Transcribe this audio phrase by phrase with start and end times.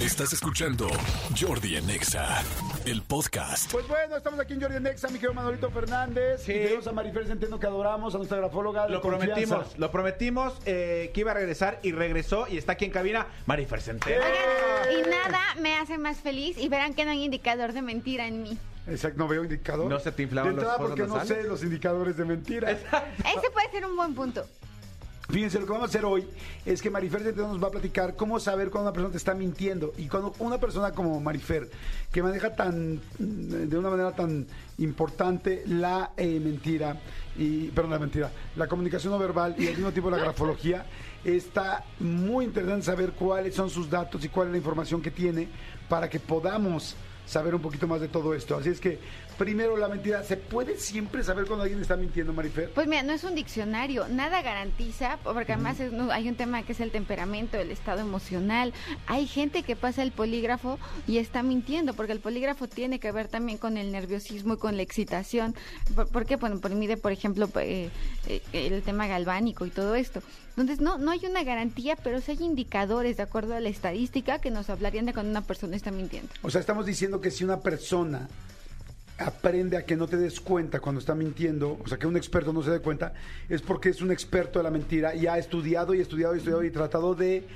[0.00, 0.88] Estás escuchando
[1.38, 2.42] Jordi en Exa,
[2.86, 3.70] el podcast.
[3.70, 6.42] Pues bueno, estamos aquí en Jordi Nexa, mi querido Manolito Fernández.
[6.42, 6.52] Sí.
[6.52, 8.86] Y tenemos a Marifer Centeno que adoramos, a nuestra grafóloga.
[8.86, 9.34] de Lo confianza.
[9.34, 13.26] prometimos, lo prometimos eh, que iba a regresar y regresó y está aquí en cabina
[13.46, 14.22] Marifer Centeno.
[14.24, 18.26] Oigan, y nada me hace más feliz y verán que no hay indicador de mentira
[18.26, 18.58] en mí.
[18.86, 19.90] Exacto, no veo indicador.
[19.90, 22.70] ¿No se te inflaban De los entrada porque no sé los indicadores de mentira.
[22.70, 24.46] Ese puede ser un buen punto.
[25.30, 26.26] Fíjense, lo que vamos a hacer hoy
[26.66, 29.92] es que Marifer nos va a platicar cómo saber cuando una persona te está mintiendo.
[29.96, 31.70] Y cuando una persona como Marifer,
[32.10, 34.46] que maneja tan de una manera tan
[34.78, 37.00] importante la eh, mentira,
[37.36, 40.84] y, perdón, la mentira, la comunicación no verbal y al mismo tiempo la grafología,
[41.24, 45.48] está muy interesante saber cuáles son sus datos y cuál es la información que tiene
[45.88, 46.96] para que podamos
[47.26, 48.56] saber un poquito más de todo esto.
[48.56, 48.98] Así es que,
[49.38, 52.70] primero la mentira, ¿se puede siempre saber cuando alguien está mintiendo, Marifer?
[52.72, 56.62] Pues mira, no es un diccionario, nada garantiza, porque además es- no, hay un tema
[56.62, 58.72] que es el temperamento, el estado emocional.
[59.06, 63.28] Hay gente que pasa el polígrafo y está mintiendo, porque el polígrafo tiene que ver
[63.28, 65.54] también con el nerviosismo y con la excitación.
[65.94, 66.36] ¿Por, por qué?
[66.36, 67.90] Bueno, por mide, por ejemplo, eh,
[68.26, 70.20] eh, el tema galvánico y todo esto.
[70.50, 74.40] Entonces, no, no hay una garantía, pero sí hay indicadores, de acuerdo a la estadística,
[74.40, 76.28] que nos hablarían de cuando una persona está mintiendo.
[76.42, 78.28] O sea, estamos diciendo que si una persona
[79.18, 82.52] aprende a que no te des cuenta cuando está mintiendo, o sea, que un experto
[82.52, 83.14] no se dé cuenta,
[83.48, 86.64] es porque es un experto de la mentira y ha estudiado y estudiado y estudiado
[86.64, 87.46] y tratado de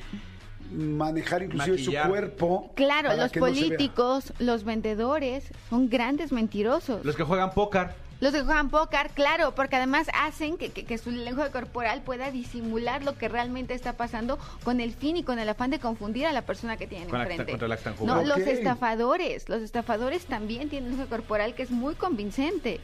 [0.73, 2.05] manejar inclusive Maquillar.
[2.05, 2.73] su cuerpo.
[2.75, 7.05] Claro, los no políticos, los vendedores, son grandes mentirosos.
[7.05, 8.04] Los que juegan póker.
[8.25, 12.31] Los que juegan póker, claro, porque además hacen que, que- que su lenguaje corporal pueda
[12.31, 16.25] disimular lo que realmente está pasando con el fin y con el afán de confundir
[16.25, 17.53] a la persona que tienen Con enfrente.
[17.53, 18.25] la que están no, jugando.
[18.39, 22.81] los estafadores, los estafadores también tienen un lenguaje corporal que es muy convincente.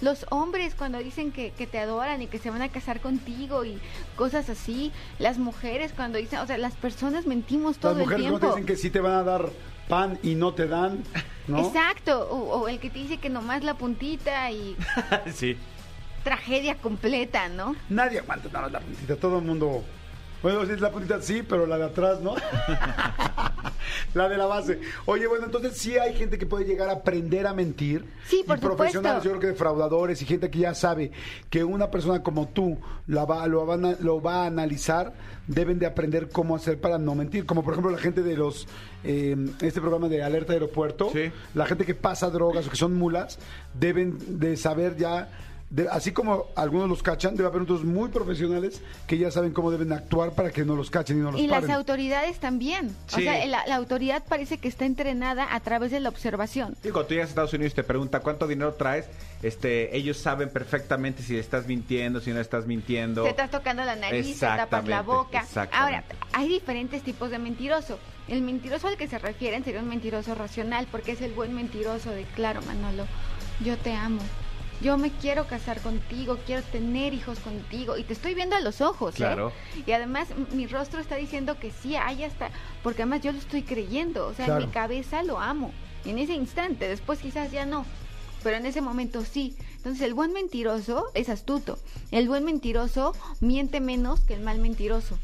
[0.00, 3.64] Los hombres cuando dicen que, que te adoran y que se van a casar contigo
[3.64, 3.80] y
[4.14, 4.92] cosas así.
[5.18, 8.46] Las mujeres cuando dicen, o sea, las personas mentimos todo Las mujeres el tiempo.
[8.48, 9.48] dicen que sí te van a dar
[9.88, 11.02] pan y no te dan,
[11.46, 11.66] ¿no?
[11.66, 14.76] Exacto, o, o el que te dice que nomás la puntita y
[15.34, 15.56] sí.
[16.22, 17.76] tragedia completa, ¿no?
[17.88, 19.82] Nadie aguanta nada más la puntita, todo el mundo...
[20.42, 22.34] Bueno, sí, la puntita sí, pero la de atrás, ¿no?
[24.14, 24.80] la de la base.
[25.06, 28.04] Oye, bueno, entonces sí hay gente que puede llegar a aprender a mentir.
[28.26, 29.24] Sí, por y profesionales, supuesto.
[29.24, 31.12] yo creo que defraudadores y gente que ya sabe
[31.50, 35.12] que una persona como tú la va, lo, van a, lo va a analizar,
[35.46, 37.46] deben de aprender cómo hacer para no mentir.
[37.46, 38.66] Como por ejemplo la gente de los,
[39.04, 41.30] eh, este programa de Alerta Aeropuerto, Sí.
[41.54, 43.38] la gente que pasa drogas o que son mulas,
[43.78, 45.28] deben de saber ya...
[45.74, 49.72] de- así como algunos los cachan, debe haber otros muy profesionales que ya saben cómo
[49.72, 52.94] deben actuar para que no los cachen y no los Y las autoridades también.
[53.12, 53.24] O Sí.
[53.24, 56.76] sea, la, la autoridad parece que está entrenada a través de la observación.
[56.84, 59.06] Y cuando tú llegas a Estados Unidos y te pregunta cuánto dinero traes,
[59.42, 63.24] este, ellos saben perfectamente si estás mintiendo, si no estás mintiendo.
[63.24, 65.44] Te estás tocando la nariz, te tapas la boca.
[65.72, 67.98] Ahora, hay diferentes tipos de mentiroso.
[68.28, 72.10] El mentiroso al que se refieren sería un mentiroso racional, porque es el buen mentiroso
[72.10, 73.06] de, claro, Manolo,
[73.64, 74.22] yo te amo.
[74.80, 78.80] Yo me quiero casar contigo, quiero tener hijos contigo y te estoy viendo a los
[78.80, 79.14] ojos.
[79.14, 79.18] ¿eh?
[79.18, 79.52] Claro.
[79.86, 82.50] Y además mi rostro está diciendo que sí, hay hasta,
[82.82, 84.60] porque además yo lo estoy creyendo, o sea, Claro.
[84.62, 85.72] en mi cabeza lo amo.
[86.04, 87.86] Y en ese instante, después quizás ya no,
[88.42, 89.56] pero en ese momento sí.
[89.76, 91.78] Entonces el buen mentiroso es astuto.
[92.10, 95.18] El buen mentiroso miente menos que el mal mentiroso.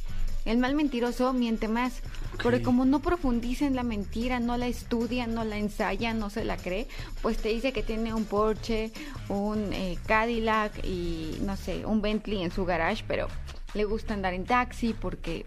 [0.45, 2.01] El mal mentiroso miente más.
[2.43, 6.45] Porque como no profundiza en la mentira, no la estudia, no la ensaya, no se
[6.45, 6.89] la cree,
[7.21, 8.93] pues te dice que tiene un Porsche,
[9.29, 13.29] un eh, Cadillac y no sé, un Bentley en su garage, pero
[13.75, 15.45] le gusta andar en taxi porque,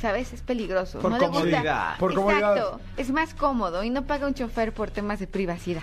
[0.00, 0.32] ¿sabes?
[0.32, 1.00] Es peligroso.
[1.00, 1.58] Por no le comodidad.
[1.58, 1.96] gusta.
[1.98, 2.56] Por comodidad.
[2.56, 2.80] Exacto.
[2.96, 5.82] Es más cómodo y no paga un chofer por temas de privacidad.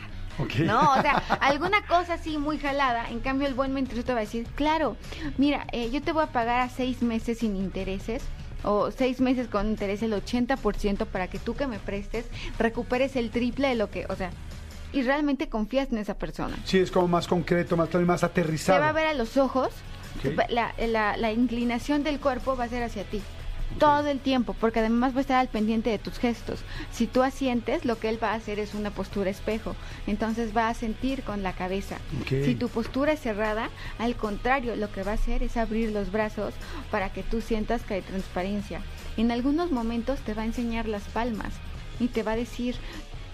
[0.66, 3.10] No, o sea, alguna cosa así muy jalada.
[3.10, 4.98] En cambio, el buen mentiroso te va a decir, claro,
[5.38, 8.24] mira, eh, yo te voy a pagar a seis meses sin intereses
[8.64, 12.26] o seis meses con interés el 80% para que tú que me prestes
[12.58, 14.32] recuperes el triple de lo que, o sea,
[14.94, 16.56] y realmente confías en esa persona.
[16.66, 18.80] Sí, es como más concreto, más, más Te aterrizado.
[18.80, 19.70] va a ver a los ojos,
[20.20, 20.38] Ok.
[20.40, 23.22] va- la, la- la inclinación del cuerpo va a ser hacia ti.
[23.80, 26.60] Todo el tiempo, porque además va a estar al pendiente de tus gestos.
[26.92, 29.76] Si tú asientes, lo que él va a hacer es una postura espejo.
[30.08, 31.98] Entonces va a sentir con la cabeza.
[32.30, 33.70] Si tu postura es cerrada,
[34.00, 36.54] al contrario, lo que va a hacer es abrir los brazos
[36.92, 38.82] para que tú sientas que hay transparencia.
[39.18, 41.54] En algunos momentos te va a enseñar las palmas
[42.00, 42.76] y te va a decir,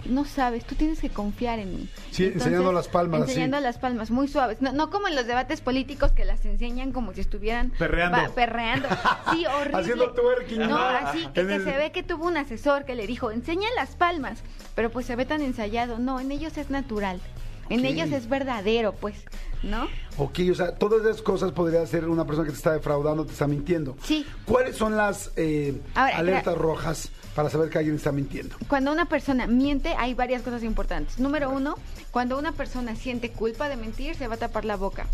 [0.06, 1.88] no sabes, tú tienes que confiar en mí.
[2.10, 3.22] Sí, enseñando las palmas.
[3.28, 4.60] Enseñando las palmas, muy suaves.
[4.62, 8.18] No, no como en los debates políticos que las enseñan como si estuvieran Perreando.
[8.18, 8.88] va- perreando.
[9.32, 9.78] Sí, horrible.
[9.80, 10.60] Haciendo twerking.
[10.68, 13.30] No, así que, En que el- se ve que tuvo un asesor que le dijo,
[13.30, 14.38] enseña las palmas,
[14.74, 15.98] pero pues se ve tan ensayado.
[15.98, 17.20] No, en ellos es natural.
[17.68, 19.14] En ellos es verdadero, pues.
[19.62, 19.88] ¿No?
[20.16, 23.32] Ok, o sea, todas esas cosas podría ser una persona que te está defraudando, te
[23.32, 23.96] está mintiendo.
[24.02, 24.26] Sí.
[24.44, 28.56] ¿Cuáles son las eh, Ahora, alertas rojas para saber que alguien está mintiendo?
[28.68, 31.18] Cuando una persona miente, hay varias cosas importantes.
[31.18, 31.76] Número uno,
[32.10, 35.06] cuando una persona siente culpa de mentir, se va a tapar la boca.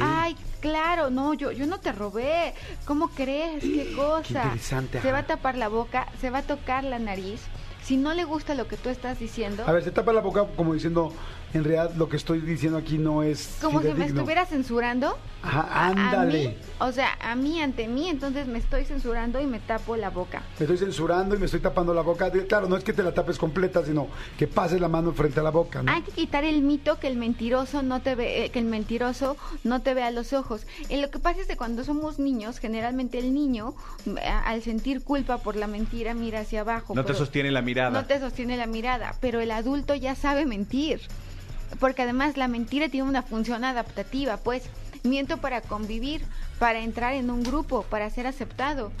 [0.00, 2.54] Ay, claro, no, yo, yo no te robé.
[2.84, 3.62] ¿Cómo crees?
[3.62, 4.44] ¿Qué cosa?
[4.44, 7.40] interesante, Se va a tapar la boca, se va a tocar la nariz.
[7.82, 10.46] Si no le gusta lo que tú estás diciendo, A ver, se tapa la boca
[10.56, 11.12] como diciendo,
[11.54, 15.16] en realidad lo que estoy diciendo aquí no es como si me estuviera censurando.
[15.42, 16.48] Ajá, ándale.
[16.48, 20.10] mí, o sea, a mí ante mí, entonces me estoy censurando y me tapo la
[20.10, 20.42] boca.
[20.58, 22.30] Me estoy censurando y me estoy tapando la boca.
[22.48, 25.42] Claro, no es que te la tapes completa, sino que pases la mano frente a
[25.42, 25.92] la boca, ¿no?
[25.92, 29.36] Hay que quitar el mito que el mentiroso no te ve, eh, que el mentiroso
[29.62, 30.66] no te ve a los ojos.
[30.88, 33.74] Eh, lo que pasa es que cuando somos niños, generalmente el niño,
[34.06, 36.94] mm, al sentir culpa por la mentira, mira hacia abajo.
[36.94, 37.90] No te sostiene la mirada.
[37.90, 41.02] No te sostiene la mirada, pero el adulto ya sabe mentir.
[41.80, 44.64] Porque además la mentira tiene una función adaptativa, pues
[45.02, 46.24] miento para convivir,
[46.58, 48.92] para entrar en un grupo, para ser aceptado.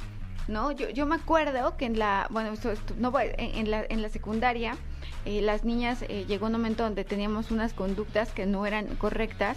[0.46, 0.72] ¿No?
[0.72, 4.76] Yo, yo me acuerdo que en la, bueno, en la, en la secundaria,
[5.24, 9.56] eh, las niñas eh, llegó un momento donde teníamos unas conductas que no eran correctas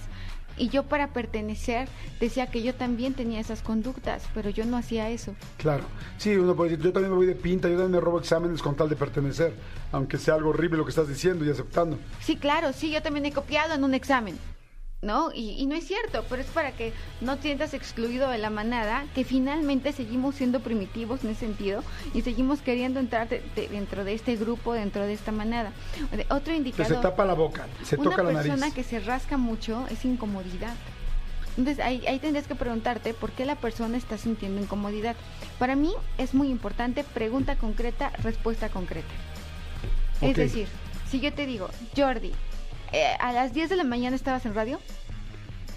[0.58, 1.88] y yo para pertenecer
[2.20, 5.36] decía que yo también tenía esas conductas, pero yo no hacía eso.
[5.58, 5.84] Claro.
[6.18, 8.62] Sí, uno puede decir, yo también me voy de pinta, yo también me robo exámenes
[8.62, 9.54] con tal de pertenecer,
[9.92, 11.98] aunque sea algo horrible lo que estás diciendo y aceptando.
[12.22, 14.38] Sí, claro, sí, yo también he copiado en un examen,
[15.02, 15.32] ¿no?
[15.34, 16.92] Y, y no es cierto, pero es para que
[17.22, 21.84] no te sientas excluido de la manada, que finalmente seguimos siendo primitivos en ese sentido
[22.16, 25.72] y seguimos queriendo entrar de- de- dentro de este grupo, dentro de esta manada.
[26.12, 28.74] De- Otro Que se indicador, tapa la boca, se una toca la persona nariz.
[28.74, 30.74] que se rasca mucho es incomodidad.
[31.58, 35.16] Entonces ahí, ahí tendrías que preguntarte por qué la persona está sintiendo incomodidad.
[35.60, 39.08] Para mí es muy importante pregunta concreta, respuesta concreta.
[40.22, 40.36] Es Ok.
[40.38, 40.68] decir,
[41.10, 42.32] si yo te digo, Jordi,
[42.94, 44.80] eh, a las 10 de la mañana estabas en radio,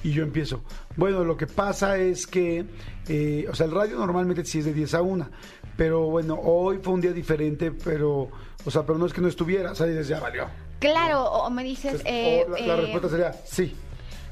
[0.03, 0.63] Y yo empiezo.
[0.97, 2.65] Bueno, lo que pasa es que,
[3.09, 5.29] eh, o sea, el radio normalmente sí es de 10 a 1,
[5.77, 8.31] pero bueno, hoy fue un día diferente, pero,
[8.65, 10.47] o sea, pero no es que no estuviera, o sea, y dices, ya valió.
[10.79, 13.77] claro, o, o me dices, Entonces, eh, o la, la eh, respuesta sería sí.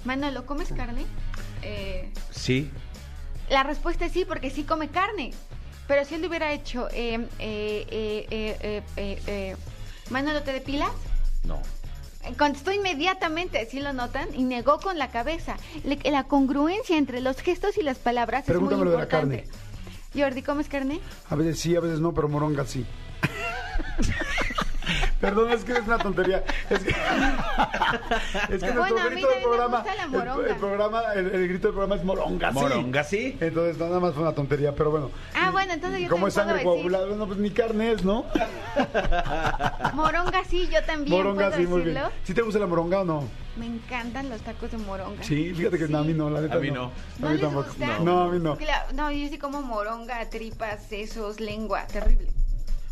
[0.05, 1.05] Manolo, ¿comes carne?
[1.63, 2.71] Eh, Sí.
[3.51, 5.33] la respuesta es sí, porque sí come carne.
[5.87, 9.57] Pero si él le hubiera hecho, eh, eh, eh, eh, eh, eh, eh,
[10.11, 10.93] Manolo, ¿te depilas?
[11.45, 11.61] No.
[12.37, 14.29] Contestó inmediatamente, ¿sí lo notan?
[14.35, 15.57] Y negó con la cabeza.
[15.85, 19.03] Le- la congruencia entre los gestos y las palabras es muy Pregúntame lo de la
[19.05, 19.45] importante.
[20.15, 21.01] Jordi, ¿comes carne?
[21.31, 22.85] A veces sí, a veces no, pero moronga sí.
[25.21, 26.45] Perdón, es que es una tontería.
[26.71, 26.91] Es que,
[28.55, 30.49] es que Bueno, nuestro grito del programa, gusta la el- moronga.
[30.49, 32.55] El, programa, el, el grito del programa es moronga, sí.
[32.55, 33.37] Moronga, sí.
[33.41, 35.11] Entonces nada más fue una tontería, pero bueno.
[35.35, 38.05] Ah, Y- bueno, entonces yo Como también es sangre coagulada, bueno, pues ni carne es,
[38.05, 38.25] ¿no?
[39.95, 41.99] Moronga sí, yo también Moronga puedo sí, muy bien.
[42.25, 43.25] ¿Sí te gusta la moronga o no?
[43.57, 45.23] Me encantan los tacos de moronga.
[45.25, 45.93] Sí, fíjate que Sí.
[45.93, 46.93] no, a mí no, la neta A mí no.
[47.19, 47.67] ¿No a mí les tampoco.
[47.69, 47.99] gusta?
[48.01, 48.57] No, a mí no.
[48.95, 52.29] No, yo sí como moronga, tripas, sesos, lengua, terrible.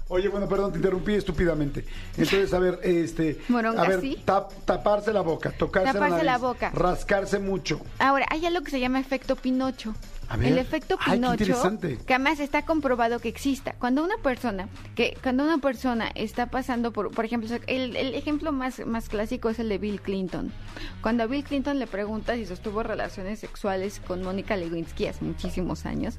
[0.09, 1.85] Oye, bueno, perdón, te interrumpí estúpidamente.
[2.17, 3.41] Entonces, a ver, este.
[3.49, 4.23] Moronga, a ver, sí.
[4.25, 6.71] tap- taparse la boca, tocarse Taparse la, la boca.
[6.73, 7.81] rascarse mucho.
[7.99, 9.95] Ahora, hay algo que se llama efecto Pinocho.
[10.29, 10.53] A ver.
[10.53, 13.75] El efecto Pinocho, que además está comprobado que exista.
[13.79, 18.53] Cuando una persona, que cuando una persona está pasando por, por ejemplo, el, el ejemplo
[18.53, 20.53] más, más clásico es el de Bill Clinton.
[21.01, 25.87] Cuando a Bill Clinton le pregunta si sostuvo relaciones sexuales con Mónica Lewinsky hace muchísimos
[25.87, 26.19] años,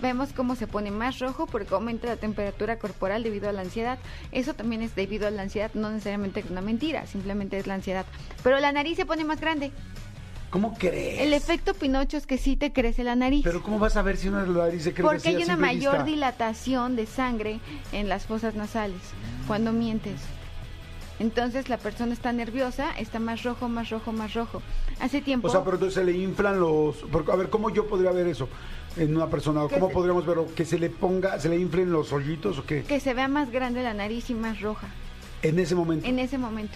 [0.00, 3.98] vemos cómo se pone más rojo porque aumenta la temperatura corporal debido a la ansiedad.
[4.32, 7.74] Eso también es debido a la ansiedad, no necesariamente es una mentira, simplemente es la
[7.74, 8.06] ansiedad.
[8.42, 9.72] Pero la nariz se pone más grande.
[10.50, 11.20] ¿Cómo crees?
[11.20, 13.42] El efecto Pinocho es que sí te crece la nariz.
[13.44, 16.04] Pero ¿cómo vas a ver si una nariz se crece Porque hay una mayor vista?
[16.04, 17.60] dilatación de sangre
[17.92, 19.00] en las fosas nasales
[19.46, 20.20] cuando mientes.
[21.18, 24.62] Entonces la persona está nerviosa, está más rojo, más rojo, más rojo.
[25.00, 26.96] Hace tiempo O sea, pero entonces se le inflan los...
[27.10, 28.48] porque, a ver, ¿cómo yo podría ver eso
[28.96, 29.62] en una persona?
[29.62, 30.46] ¿Cómo se- podríamos verlo?
[30.54, 32.82] ¿Que se le ponga, se le inflen los hoyitos o qué?
[32.82, 34.88] que se vea más grande la nariz y más roja
[35.42, 36.06] En ese momento.
[36.06, 36.74] en ese momento.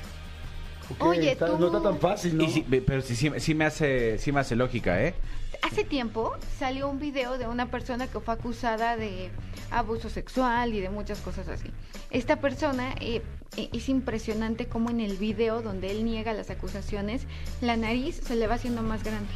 [0.99, 2.45] Oye, está- tú- No está tan fácil, ¿no?
[2.45, 5.15] Y sí, ve- pero sí, sí, sí me hace, sí me hace lógica, ¿eh?
[5.63, 9.31] Hace tiempo salió un video de una persona que fue acusada de
[9.71, 11.71] abuso sexual y de muchas cosas así.
[12.11, 13.23] Esta persona eh,
[13.57, 17.23] eh, es impresionante como en el video donde él niega las acusaciones,
[17.61, 19.29] la nariz se le va haciendo más grande.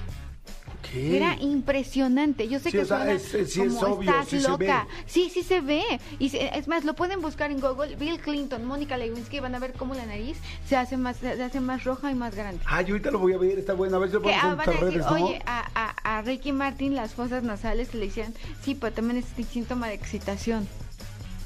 [0.94, 2.48] Era impresionante.
[2.48, 4.40] Yo sé Sí, que o sea, suena es- es- sí es como obvio, estás sí
[4.40, 4.86] loca.
[5.06, 5.82] Sí, sí se ve.
[6.18, 7.96] Y se- es más, lo pueden buscar en Google.
[7.96, 10.36] Bill Clinton, Mónica Lewinsky, van a ver cómo la nariz
[10.68, 12.60] se hace más, se hace más roja y más grande.
[12.66, 13.96] Ay, ahorita lo voy a ver, está bueno.
[13.96, 15.26] A ver si lo Que ponemos ah, van a nuestras decir, redes, ¿no?
[15.26, 18.32] oye, a, a, a Ricky Martin las fosas nasales le decían,
[18.62, 20.66] sí, pero también es síntoma de excitación.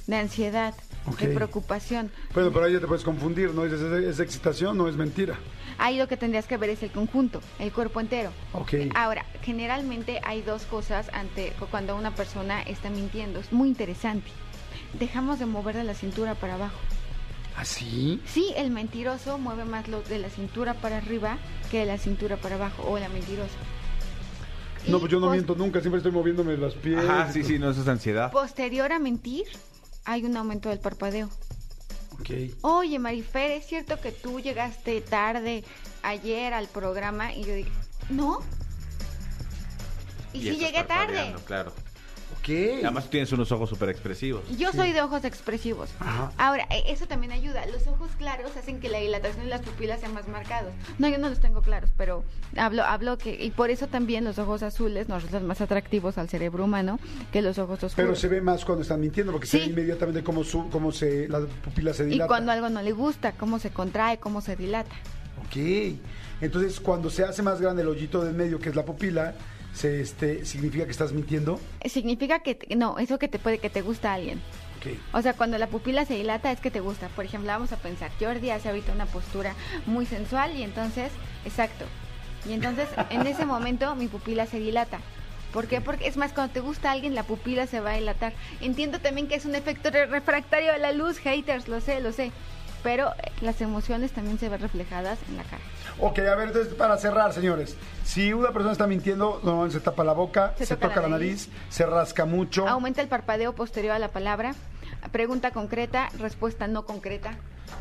[0.06, 0.74] de ansiedad,
[1.08, 1.18] Ok.
[1.20, 2.10] de preocupación.
[2.34, 3.64] Bueno, pero ahí ya te puedes confundir, ¿no?
[3.64, 5.38] ¿Es, es, es excitación no es mentira?
[5.78, 8.30] Ahí lo que tendrías que ver es el conjunto, el cuerpo entero.
[8.52, 8.74] Ok.
[8.94, 13.38] Ahora, generalmente hay dos cosas ante cuando una persona está mintiendo.
[13.38, 14.30] Es muy interesante.
[14.98, 16.78] Dejamos de mover de la cintura para abajo.
[17.56, 18.20] ¿Así?
[18.24, 21.38] Sí, el mentiroso mueve más lo de la cintura para arriba
[21.70, 23.56] que de la cintura para abajo, o la mentirosa.
[24.86, 26.98] No, pues yo no miento nunca, siempre estoy moviéndome las pies.
[26.98, 28.30] Ajá, sí, sí, no, eso es ansiedad.
[28.30, 29.44] Posterior a mentir,
[30.08, 31.28] hay un aumento del parpadeo.
[32.62, 35.64] Oye, Marifer, ¿es cierto que tú llegaste tarde
[36.02, 37.34] ayer al programa?
[37.34, 37.70] Y yo dije,
[38.08, 38.40] no.
[40.32, 41.34] Y, sí estás llegué tarde.
[41.44, 41.72] Claro.
[42.82, 44.42] Además tú tienes unos ojos súper expresivos.
[44.56, 45.90] Yo soy de ojos expresivos.
[46.00, 46.32] Ajá.
[46.38, 47.66] Ahora, e- eso también ayuda.
[47.66, 50.72] Los ojos claros hacen que la dilatación de las pupilas sea más marcados.
[50.98, 52.24] No, yo no los tengo claros, pero
[52.56, 53.34] hablo, hablo que...
[53.42, 56.98] Y por eso también los ojos azules nos resultan más atractivos al cerebro humano
[57.32, 57.94] que los ojos oscuros.
[57.94, 61.28] Pero se ve más cuando están mintiendo, porque se ve inmediatamente cómo, su, cómo se,
[61.28, 62.28] la pupila se y dilata.
[62.28, 64.94] cuando algo no le gusta, cómo se contrae, cómo se dilata.
[65.46, 65.56] Ok.
[66.40, 69.34] Entonces, cuando se hace más grande el hoyito del medio, que es la pupila,
[69.74, 71.60] se, este, significa que estás mintiendo.
[71.84, 72.54] Significa que...
[72.54, 74.40] te- no, eso que te puede que te gusta a alguien.
[74.78, 74.92] Ok.
[75.12, 77.08] O sea, cuando la pupila se dilata es que te gusta.
[77.08, 79.54] Por ejemplo, vamos a pensar, Jordi hace ahorita una postura
[79.86, 81.10] muy sensual y entonces,
[81.44, 81.84] exacto.
[82.48, 84.98] Y entonces, en ese momento, mi pupila se dilata.
[85.52, 85.80] ¿Por qué?
[85.80, 88.34] Porque es más, cuando te gusta a alguien, la pupila se va a dilatar.
[88.60, 92.12] Entiendo también que es un efecto re- refractario de la luz, haters, lo sé, lo
[92.12, 92.32] sé.
[92.82, 95.62] Pero eh, las emociones también se ven reflejadas en la cara.
[96.00, 97.76] Ok, a ver, entonces para cerrar, señores.
[98.04, 101.08] Si una persona está mintiendo, normalmente se tapa la boca, se, Se toca toca la
[101.08, 102.68] la nariz, se rasca mucho.
[102.68, 104.54] Aumenta el parpadeo posterior a la palabra.
[105.12, 107.36] Pregunta concreta, respuesta no concreta.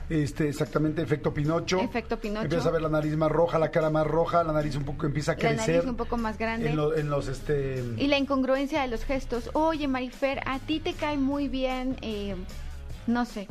[0.09, 1.79] Este, exactamente, efecto Pinocho.
[1.79, 2.43] Efecto Pinocho.
[2.43, 5.05] Empieza a ver la nariz más roja, la cara más roja, la nariz un poco
[5.05, 5.75] empieza a La crecer.
[5.75, 6.69] nariz un poco más grande.
[6.69, 7.83] En, lo- en los, este...
[7.97, 9.49] Y la incongruencia de los gestos.
[9.53, 12.35] Oye, Marifer, a ti te cae muy bien, eh,
[13.07, 13.47] no sé,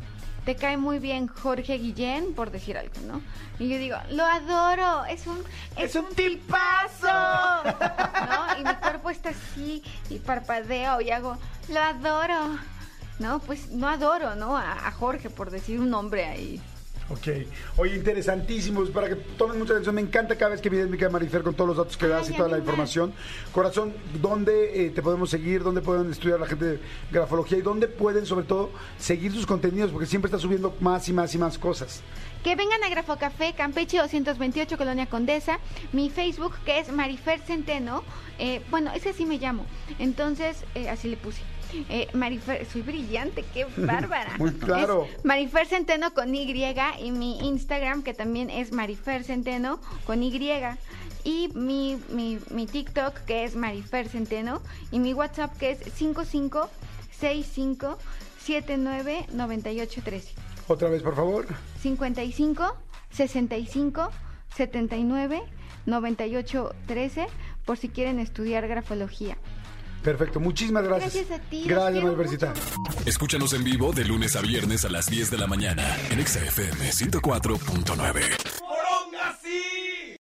[0.47, 3.21] te cae muy bien Jorge Guillén, por decir algo, ¿no?
[3.59, 5.43] Y yo digo, lo adoro, es un,
[5.75, 7.05] es, un tipazo,
[7.65, 8.57] ¿no?
[8.57, 11.37] Y mi cuerpo está así, y parpadeo y hago,
[11.67, 12.57] lo adoro,
[13.19, 13.39] ¿no?
[13.39, 14.55] Pues no adoro, ¿no?
[14.55, 16.61] A, a Jorge, por decir un nombre ahí.
[17.09, 17.27] Ok.
[17.77, 18.89] Oye, interesantísimos.
[18.89, 19.95] Para que tomen mucha atención.
[19.95, 22.27] Me encanta cada vez que vienes, mi querida Marifer, con todos los datos que das
[22.27, 23.13] Ay, y toda la información.
[23.53, 25.63] Corazón, ¿dónde eh, te podemos seguir?
[25.63, 26.79] ¿Dónde pueden estudiar la gente de
[27.11, 27.57] grafología?
[27.57, 29.91] ¿Y dónde pueden, sobre todo, seguir sus contenidos?
[29.91, 32.01] Porque siempre está subiendo más y más y más cosas.
[32.43, 35.59] Que vengan a Grafocafé, Campeche 228, Colonia Condesa.
[35.93, 38.03] Mi Facebook, que es Marifer Centeno.
[38.39, 39.65] eh, bueno, ese sí me llamo.
[39.97, 41.41] Entonces, eh, así le puse.
[41.89, 44.35] Eh, Marifer, soy brillante, qué bárbara.
[44.37, 45.05] Muy claro.
[45.05, 46.47] Es Marifer Centeno con Y
[46.99, 50.37] y mi Instagram, que también es Marifer Centeno con Y.
[51.23, 54.61] Y mi, mi, mi TikTok, que es Marifer Centeno.
[54.91, 57.97] Y mi WhatsApp, que es 5565
[58.39, 60.33] 799813.
[60.67, 61.47] Otra vez, por favor.
[61.81, 62.77] 55
[63.11, 64.09] 65
[64.55, 65.41] 79
[65.85, 67.27] 98 13
[67.65, 69.37] por si quieren estudiar grafología.
[70.03, 70.39] Perfecto.
[70.39, 71.13] Muchísimas gracias.
[71.13, 72.53] Gracias a ti, Gracias, Marifercita.
[73.05, 76.39] Escúchanos en vivo de lunes a viernes a las 10 de la mañana en Exa
[76.39, 78.36] FM 104.9.